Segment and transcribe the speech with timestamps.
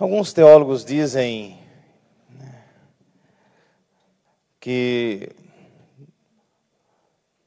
[0.00, 1.58] Alguns teólogos dizem
[2.30, 2.64] né,
[4.58, 5.28] que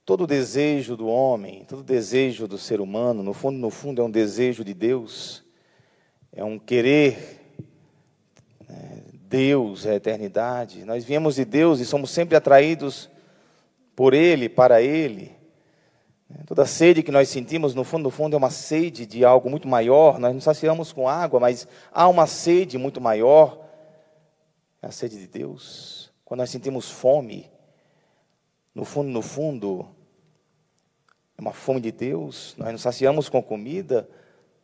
[0.06, 4.12] todo desejo do homem, todo desejo do ser humano, no fundo, no fundo é um
[4.12, 5.44] desejo de Deus,
[6.31, 7.42] é um querer.
[8.70, 10.85] Né, Deus é a eternidade.
[10.85, 13.10] Nós viemos de Deus e somos sempre atraídos
[13.96, 15.31] por Ele, para Ele.
[16.45, 19.68] Toda sede que nós sentimos, no fundo, no fundo, é uma sede de algo muito
[19.68, 20.20] maior.
[20.20, 23.59] Nós nos saciamos com água, mas há uma sede muito maior.
[24.81, 26.12] É a sede de Deus.
[26.26, 27.52] Quando nós sentimos fome,
[28.73, 29.88] no fundo, no fundo,
[31.38, 32.55] é uma fome de Deus.
[32.57, 34.09] Nós nos saciamos com comida,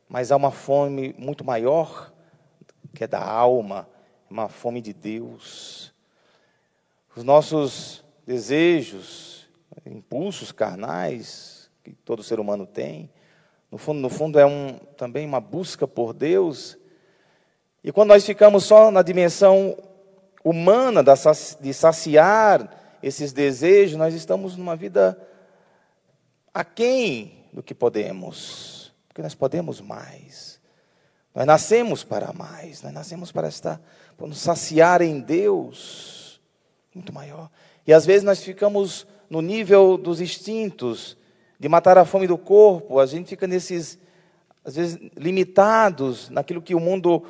[0.08, 2.12] mas há uma fome muito maior,
[2.94, 3.88] que é da alma,
[4.30, 5.94] uma fome de Deus.
[7.16, 9.48] Os nossos desejos,
[9.86, 11.59] impulsos carnais,
[11.90, 13.10] que todo ser humano tem.
[13.72, 16.78] No fundo, no fundo é um, também uma busca por Deus.
[17.84, 19.76] E quando nós ficamos só na dimensão
[20.44, 21.04] humana
[21.60, 25.20] de saciar esses desejos, nós estamos numa vida
[26.54, 30.60] aquém do que podemos, porque nós podemos mais.
[31.34, 33.82] Nós nascemos para mais, nós nascemos para estar,
[34.16, 36.40] para nos saciar em Deus,
[36.94, 37.50] muito maior.
[37.88, 41.19] E às vezes nós ficamos no nível dos instintos,
[41.60, 44.00] de matar a fome do corpo, a gente fica nesses,
[44.64, 47.24] às vezes, limitados naquilo que o mundo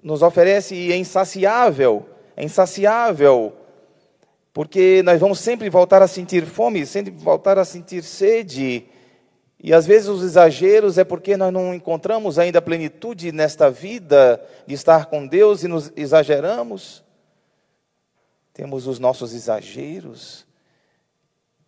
[0.00, 3.52] nos oferece e é insaciável, é insaciável,
[4.52, 8.86] porque nós vamos sempre voltar a sentir fome, sempre voltar a sentir sede,
[9.58, 14.40] e às vezes os exageros é porque nós não encontramos ainda a plenitude nesta vida
[14.64, 17.02] de estar com Deus e nos exageramos.
[18.52, 20.45] Temos os nossos exageros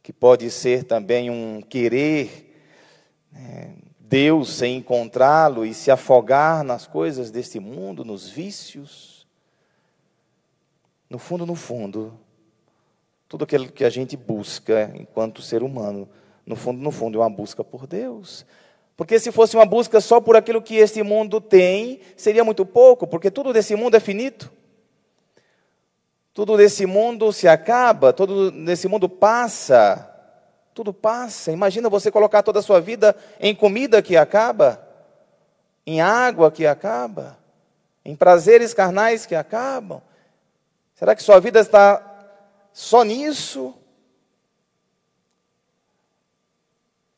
[0.09, 2.51] que pode ser também um querer
[3.31, 9.27] né, Deus sem encontrá-lo e se afogar nas coisas deste mundo, nos vícios.
[11.11, 12.19] No fundo, no fundo,
[13.29, 16.09] tudo aquilo que a gente busca enquanto ser humano,
[16.47, 18.47] no fundo, no fundo, é uma busca por Deus.
[18.97, 23.07] Porque se fosse uma busca só por aquilo que este mundo tem, seria muito pouco,
[23.07, 24.51] porque tudo desse mundo é finito.
[26.39, 30.09] Tudo desse mundo se acaba, tudo desse mundo passa.
[30.73, 31.51] Tudo passa.
[31.51, 34.81] Imagina você colocar toda a sua vida em comida que acaba,
[35.85, 37.37] em água que acaba,
[38.05, 40.01] em prazeres carnais que acabam.
[40.95, 42.01] Será que sua vida está
[42.73, 43.75] só nisso?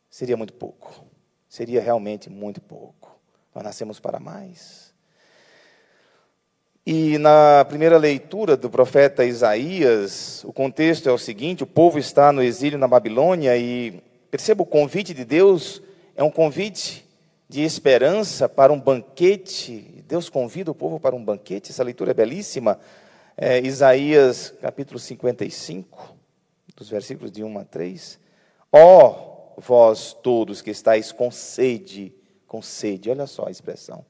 [0.08, 1.04] Seria muito pouco.
[1.46, 3.20] Seria realmente muito pouco.
[3.54, 4.89] Nós nascemos para mais.
[6.86, 12.32] E na primeira leitura do profeta Isaías, o contexto é o seguinte: o povo está
[12.32, 15.82] no exílio na Babilônia e perceba o convite de Deus
[16.16, 17.06] é um convite
[17.46, 20.02] de esperança para um banquete.
[20.08, 21.70] Deus convida o povo para um banquete.
[21.70, 22.80] Essa leitura é belíssima.
[23.36, 26.16] É, Isaías capítulo 55,
[26.74, 28.18] dos versículos de 1 a 3.
[28.72, 32.14] Ó oh, vós todos que estáis com sede,
[32.46, 34.04] com sede, olha só a expressão,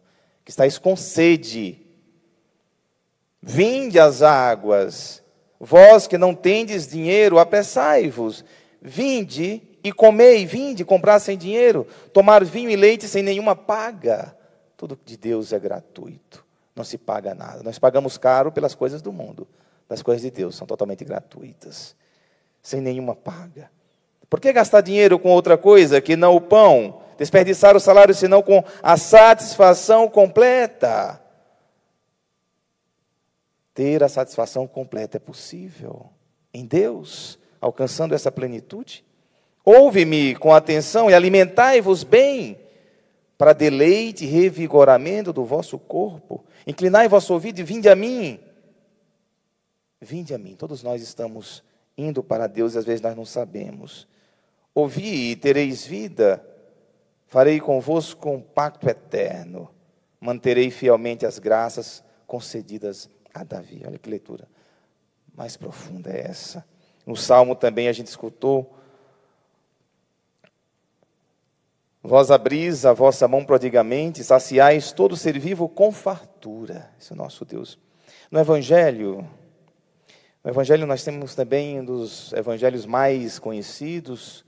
[0.45, 1.90] que estáis com sede
[3.43, 5.23] Vinde às águas,
[5.59, 8.45] vós que não tendes dinheiro, apressai-vos.
[8.83, 14.37] Vinde e comei, vinde comprar sem dinheiro, tomar vinho e leite sem nenhuma paga.
[14.77, 16.45] Tudo de Deus é gratuito,
[16.77, 17.63] não se paga nada.
[17.63, 19.49] Nós pagamos caro pelas coisas do mundo,
[19.89, 21.97] as coisas de Deus são totalmente gratuitas,
[22.63, 23.71] sem nenhuma paga.
[24.29, 27.01] Por que gastar dinheiro com outra coisa que não o pão?
[27.19, 31.21] Desperdiçar o salário senão com a satisfação completa?
[33.81, 36.11] Ter a satisfação completa é possível
[36.53, 39.03] em Deus, alcançando essa plenitude.
[39.65, 42.61] Ouve-me com atenção e alimentai-vos bem,
[43.39, 46.45] para deleite e revigoramento do vosso corpo.
[46.67, 48.39] Inclinai vosso ouvido e vinde a mim.
[49.99, 50.55] Vinde a mim.
[50.57, 51.65] Todos nós estamos
[51.97, 54.07] indo para Deus e às vezes nós não sabemos.
[54.75, 56.47] Ouvi e tereis vida.
[57.29, 59.71] Farei convosco um pacto eterno.
[60.21, 63.83] Manterei fielmente as graças concedidas a Davi.
[63.87, 64.49] Olha que leitura
[65.41, 66.65] mais profunda é essa.
[67.07, 68.77] No Salmo também a gente escutou.
[72.03, 76.91] Vós abris a vossa mão prodigamente, saciais todo ser vivo com fartura.
[77.01, 77.79] Esse é o nosso Deus.
[78.31, 79.27] No Evangelho,
[80.43, 84.45] no Evangelho nós temos também um dos evangelhos mais conhecidos,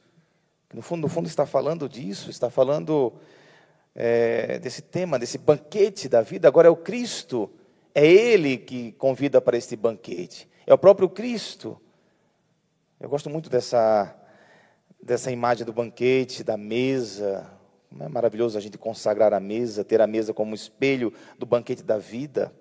[0.69, 3.13] que no fundo, no fundo está falando disso, está falando
[3.95, 6.49] é, desse tema, desse banquete da vida.
[6.49, 7.51] Agora é o Cristo
[7.95, 10.49] é Ele que convida para este banquete.
[10.67, 11.81] É o próprio Cristo.
[12.99, 14.15] Eu gosto muito dessa,
[15.03, 17.51] dessa imagem do banquete, da mesa,
[17.89, 21.83] Como é maravilhoso a gente consagrar a mesa, ter a mesa como espelho do banquete
[21.83, 22.53] da vida.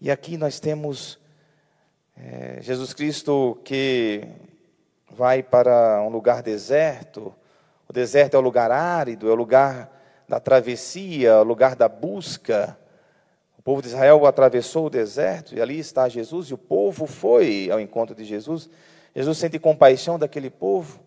[0.00, 1.18] E aqui nós temos
[2.16, 4.26] é, Jesus Cristo que
[5.10, 7.34] vai para um lugar deserto.
[7.88, 9.90] O deserto é o lugar árido, é o lugar
[10.28, 12.78] da travessia, é o lugar da busca.
[13.64, 17.80] Povo de Israel atravessou o deserto e ali está Jesus, e o povo foi ao
[17.80, 18.68] encontro de Jesus.
[19.16, 21.00] Jesus sente compaixão daquele povo,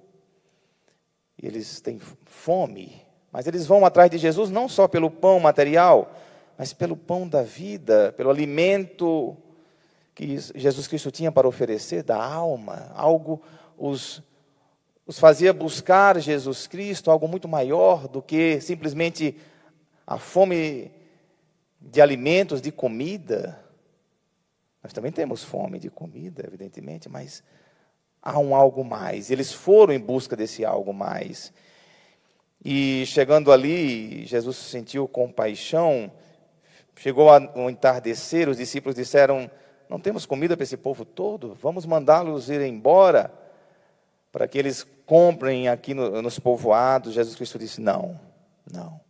[1.40, 3.00] e eles têm fome,
[3.32, 6.12] mas eles vão atrás de Jesus não só pelo pão material,
[6.58, 9.38] mas pelo pão da vida, pelo alimento
[10.16, 13.40] que Jesus Cristo tinha para oferecer da alma, algo
[13.78, 14.24] os,
[15.06, 19.38] os fazia buscar Jesus Cristo, algo muito maior do que simplesmente
[20.08, 20.92] a fome
[21.80, 23.60] de alimentos, de comida.
[24.84, 27.44] Nós também temos fome de comida, evidentemente, mas
[28.22, 29.30] há um algo mais.
[29.32, 31.54] Eles foram em busca desse algo mais.
[32.64, 36.12] E chegando ali, Jesus sentiu compaixão.
[36.96, 39.50] Chegou ao entardecer, os discípulos disseram:
[39.88, 43.32] Não temos comida para esse povo todo, vamos mandá-los ir embora,
[44.32, 47.14] para que eles comprem aqui no, nos povoados.
[47.14, 48.20] Jesus Cristo disse: Não,
[48.72, 49.07] não.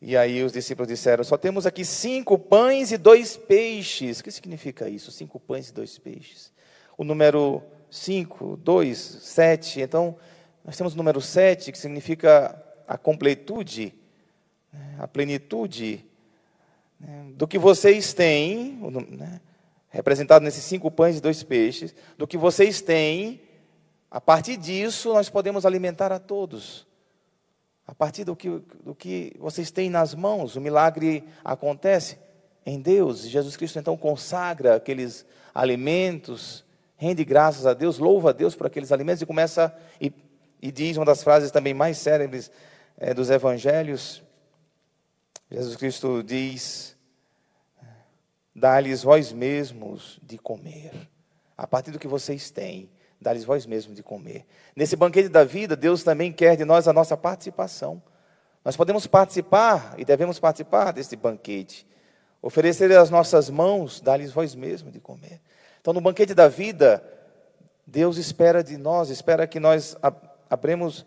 [0.00, 4.20] E aí os discípulos disseram: Só temos aqui cinco pães e dois peixes.
[4.20, 5.10] O que significa isso?
[5.10, 6.52] Cinco pães e dois peixes.
[6.96, 9.80] O número cinco, dois, sete.
[9.80, 10.16] Então,
[10.64, 13.94] nós temos o número sete, que significa a completude,
[14.72, 16.04] né, a plenitude
[16.98, 18.78] né, do que vocês têm,
[19.10, 19.40] né,
[19.90, 23.40] representado nesses cinco pães e dois peixes, do que vocês têm.
[24.10, 26.87] A partir disso, nós podemos alimentar a todos.
[27.88, 28.50] A partir do que,
[28.84, 32.18] do que vocês têm nas mãos, o milagre acontece
[32.66, 33.26] em Deus.
[33.26, 35.24] Jesus Cristo então consagra aqueles
[35.54, 36.66] alimentos,
[36.98, 40.12] rende graças a Deus, louva a Deus por aqueles alimentos e começa e,
[40.60, 42.50] e diz uma das frases também mais célebres
[42.98, 44.22] é, dos evangelhos.
[45.50, 46.94] Jesus Cristo diz:
[48.54, 50.92] Dá-lhes vós mesmos de comer.
[51.56, 54.46] A partir do que vocês têm, dá-lhes vós mesmos de comer.
[54.74, 58.02] Nesse banquete da vida, Deus também quer de nós a nossa participação.
[58.64, 61.86] Nós podemos participar e devemos participar desse banquete.
[62.40, 65.40] Oferecer as nossas mãos, dá-lhes vós mesmos de comer.
[65.80, 67.02] Então, no banquete da vida,
[67.86, 69.96] Deus espera de nós, espera que nós
[70.48, 71.06] abremos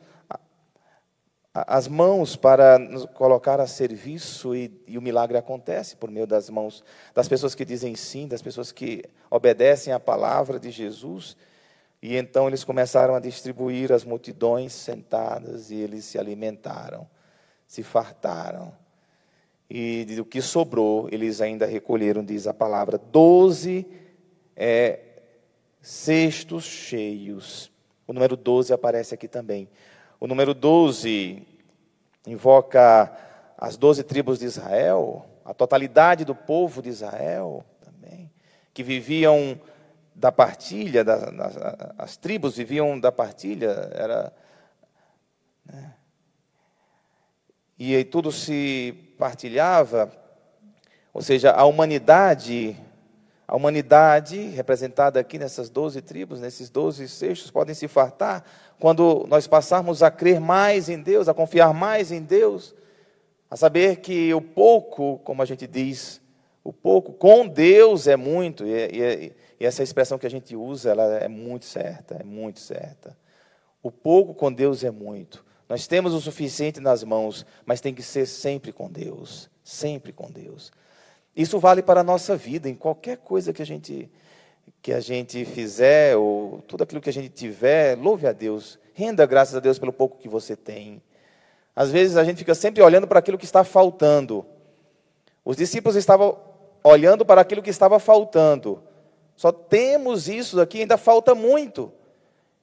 [1.53, 6.49] as mãos para nos colocar a serviço e, e, o milagre acontece por meio das
[6.49, 6.81] mãos
[7.13, 11.35] das pessoas que dizem sim, das pessoas que obedecem à palavra de Jesus
[12.01, 17.07] e então eles começaram a distribuir as multidões sentadas e eles se alimentaram,
[17.67, 18.73] se fartaram.
[19.69, 23.85] E do que sobrou, eles ainda recolheram, diz a palavra, doze
[24.55, 24.99] é,
[25.79, 27.71] cestos cheios.
[28.07, 29.69] O número 12 aparece aqui também.
[30.19, 31.47] O número 12
[32.25, 33.15] invoca
[33.57, 38.31] as doze tribos de Israel, a totalidade do povo de Israel também,
[38.73, 39.59] que viviam
[40.13, 44.33] da partilha, da, as tribos viviam da partilha, era.
[45.65, 45.93] Né?
[47.79, 50.11] E aí tudo se partilhava,
[51.13, 52.77] ou seja, a humanidade,
[53.47, 58.45] a humanidade representada aqui nessas doze tribos, nesses doze sextos, podem se fartar
[58.79, 62.75] quando nós passarmos a crer mais em Deus, a confiar mais em Deus,
[63.49, 66.21] a saber que o pouco, como a gente diz,
[66.63, 70.89] o pouco com Deus é muito, e, e, e essa expressão que a gente usa,
[70.89, 73.15] ela é muito certa, é muito certa.
[73.83, 75.45] O pouco com Deus é muito.
[75.69, 80.31] Nós temos o suficiente nas mãos, mas tem que ser sempre com Deus, sempre com
[80.31, 80.71] Deus.
[81.35, 84.09] Isso vale para a nossa vida, em qualquer coisa que a gente
[84.81, 89.27] que a gente fizer, ou tudo aquilo que a gente tiver, louve a Deus, renda
[89.27, 91.03] graças a Deus pelo pouco que você tem.
[91.75, 94.43] Às vezes a gente fica sempre olhando para aquilo que está faltando.
[95.45, 96.35] Os discípulos estavam
[96.83, 98.89] olhando para aquilo que estava faltando.
[99.41, 101.91] Só temos isso aqui, ainda falta muito.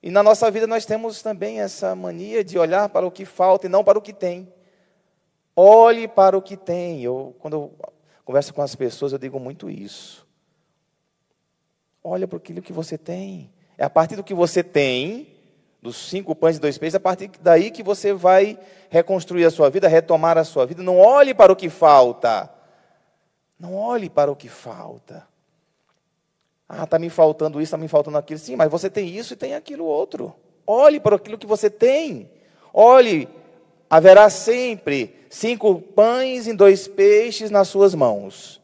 [0.01, 3.67] E na nossa vida nós temos também essa mania de olhar para o que falta
[3.67, 4.47] e não para o que tem.
[5.57, 7.03] Olhe para o que tem.
[7.03, 7.75] Eu, quando eu
[8.25, 10.25] converso com as pessoas, eu digo muito isso.
[12.01, 13.53] Olha para aquilo que você tem.
[13.77, 15.35] É a partir do que você tem,
[15.83, 18.57] dos cinco pães e dois peixes, é a partir daí que você vai
[18.89, 20.81] reconstruir a sua vida, retomar a sua vida.
[20.81, 22.49] Não olhe para o que falta.
[23.59, 25.27] Não olhe para o que falta.
[26.69, 28.39] Ah, está me faltando isso, está me faltando aquilo.
[28.39, 30.35] Sim, mas você tem isso e tem aquilo outro.
[30.67, 32.31] Olhe para aquilo que você tem.
[32.75, 33.27] Olhe,
[33.89, 38.61] haverá sempre cinco pães e dois peixes nas suas mãos.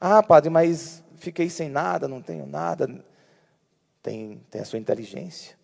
[0.00, 2.88] Ah, padre, mas fiquei sem nada, não tenho nada.
[4.02, 5.56] Tem, tem a sua inteligência,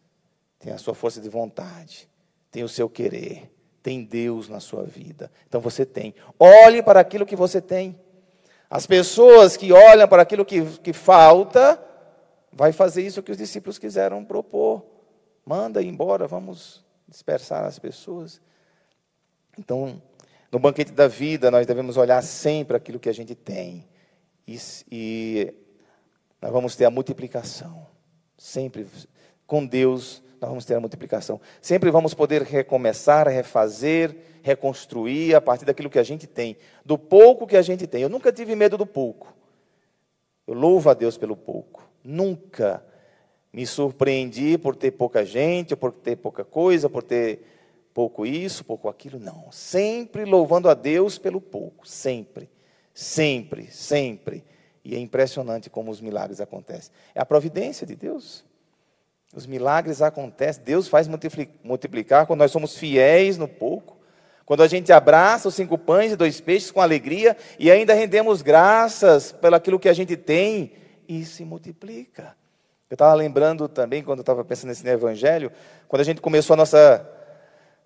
[0.59, 2.09] tem a sua força de vontade,
[2.51, 3.51] tem o seu querer,
[3.83, 5.31] tem Deus na sua vida.
[5.49, 6.15] Então você tem.
[6.39, 7.99] Olhe para aquilo que você tem.
[8.69, 11.81] As pessoas que olham para aquilo que, que falta,
[12.53, 14.85] vai fazer isso que os discípulos quiseram propor.
[15.45, 18.41] Manda embora, vamos dispersar as pessoas.
[19.59, 20.03] Então,
[20.51, 23.87] no banquete da vida, nós devemos olhar sempre aquilo que a gente tem.
[24.47, 24.59] E,
[24.91, 25.55] e
[26.41, 27.87] nós vamos ter a multiplicação.
[28.37, 28.87] Sempre
[29.47, 31.41] com Deus, nós vamos ter a multiplicação.
[31.61, 37.47] Sempre vamos poder recomeçar, refazer, reconstruir a partir daquilo que a gente tem, do pouco
[37.47, 38.03] que a gente tem.
[38.03, 39.35] Eu nunca tive medo do pouco.
[40.47, 41.89] Eu louvo a Deus pelo pouco.
[42.05, 42.85] Nunca
[43.53, 47.45] me surpreendi por ter pouca gente, por ter pouca coisa, por ter
[47.93, 49.19] pouco isso, pouco aquilo.
[49.19, 49.51] Não.
[49.51, 51.89] Sempre louvando a Deus pelo pouco.
[51.89, 52.49] Sempre.
[52.95, 54.45] Sempre, sempre.
[54.85, 56.93] E é impressionante como os milagres acontecem.
[57.15, 58.45] É a providência de Deus.
[59.35, 61.09] Os milagres acontecem, Deus faz
[61.63, 63.97] multiplicar quando nós somos fiéis no pouco.
[64.45, 68.43] Quando a gente abraça os cinco pães e dois peixes com alegria e ainda rendemos
[68.43, 70.73] graças pelo aquilo que a gente tem
[71.09, 72.37] e se multiplica.
[72.89, 75.51] Eu estava lembrando também, quando eu estava pensando nesse evangelho,
[75.89, 77.05] quando a gente começou a nossa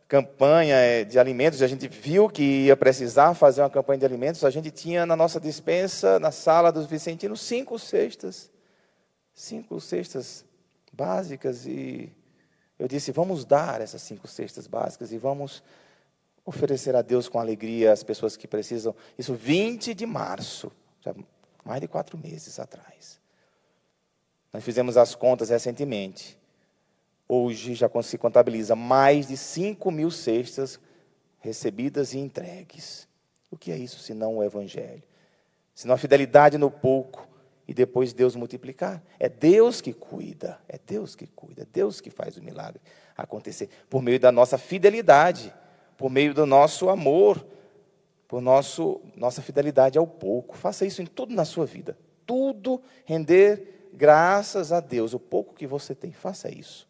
[0.07, 4.45] campanha eh, de alimentos, a gente viu que ia precisar fazer uma campanha de alimentos,
[4.45, 8.51] a gente tinha na nossa dispensa, na sala dos Vicentinos, cinco cestas.
[9.33, 10.45] Cinco cestas
[10.93, 12.13] básicas e
[12.79, 15.63] eu disse: vamos dar essas cinco cestas básicas e vamos
[16.45, 18.95] oferecer a Deus com alegria as pessoas que precisam.
[19.19, 21.15] Isso 20 de março, já
[21.65, 23.21] mais de quatro meses atrás.
[24.53, 26.39] Nós fizemos as contas recentemente.
[27.29, 30.81] Hoje já se contabiliza mais de 5 mil cestas
[31.39, 33.07] recebidas e entregues.
[33.51, 35.03] O que é isso senão o Evangelho?
[35.75, 37.29] Senão a fidelidade no pouco,
[37.71, 39.01] e depois Deus multiplicar.
[39.17, 42.83] É Deus que cuida, é Deus que cuida, é Deus que faz o milagre
[43.17, 45.55] acontecer por meio da nossa fidelidade,
[45.97, 47.47] por meio do nosso amor,
[48.27, 50.57] por nosso, nossa fidelidade ao pouco.
[50.57, 51.97] Faça isso em tudo na sua vida.
[52.27, 56.89] Tudo render graças a Deus, o pouco que você tem, faça isso.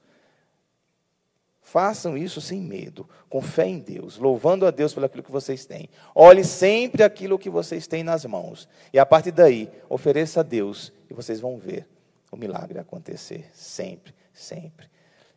[1.71, 5.65] Façam isso sem medo, com fé em Deus, louvando a Deus pelo aquilo que vocês
[5.67, 5.89] têm.
[6.13, 8.69] Olhe sempre aquilo que vocês têm nas mãos.
[8.93, 11.87] E a partir daí, ofereça a Deus e vocês vão ver
[12.29, 13.49] o milagre acontecer.
[13.55, 14.91] Sempre, sempre.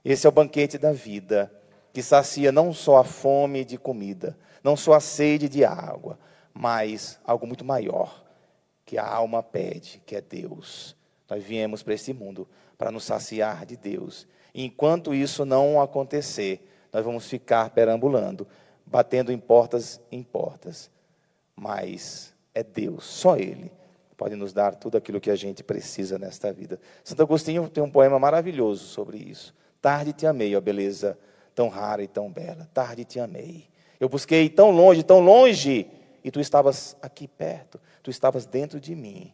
[0.03, 1.53] Esse é o banquete da vida,
[1.93, 6.17] que sacia não só a fome de comida, não só a sede de água,
[6.51, 8.25] mas algo muito maior,
[8.87, 10.95] que a alma pede, que é Deus.
[11.29, 17.03] Nós viemos para esse mundo para nos saciar de Deus Enquanto isso não acontecer, nós
[17.03, 18.47] vamos ficar perambulando,
[18.85, 20.91] batendo em portas em portas.
[21.55, 23.71] Mas é Deus, só Ele,
[24.15, 26.79] pode nos dar tudo aquilo que a gente precisa nesta vida.
[27.03, 29.55] Santo Agostinho tem um poema maravilhoso sobre isso.
[29.81, 31.17] Tarde te amei, ó beleza
[31.55, 32.69] tão rara e tão bela.
[32.73, 33.67] Tarde te amei.
[33.99, 35.87] Eu busquei tão longe, tão longe,
[36.23, 39.33] e tu estavas aqui perto, tu estavas dentro de mim.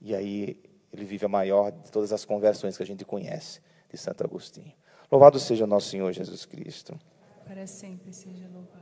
[0.00, 0.58] E aí
[0.92, 3.60] ele vive a maior de todas as conversões que a gente conhece
[3.92, 4.72] de Santo Agostinho.
[5.10, 6.98] Louvado seja nosso Senhor Jesus Cristo.
[7.46, 8.80] Para sempre seja louvado.